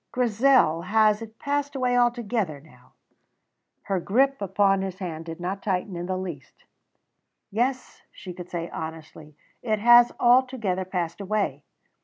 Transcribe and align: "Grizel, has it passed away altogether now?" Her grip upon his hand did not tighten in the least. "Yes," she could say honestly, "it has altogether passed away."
"Grizel, 0.11 0.81
has 0.81 1.21
it 1.21 1.37
passed 1.37 1.75
away 1.75 1.95
altogether 1.95 2.59
now?" 2.59 2.93
Her 3.83 3.99
grip 3.99 4.41
upon 4.41 4.81
his 4.81 4.97
hand 4.97 5.25
did 5.25 5.39
not 5.39 5.61
tighten 5.61 5.95
in 5.95 6.07
the 6.07 6.17
least. 6.17 6.63
"Yes," 7.51 8.01
she 8.11 8.33
could 8.33 8.49
say 8.49 8.67
honestly, 8.71 9.35
"it 9.61 9.77
has 9.77 10.11
altogether 10.19 10.85
passed 10.85 11.21
away." 11.21 11.65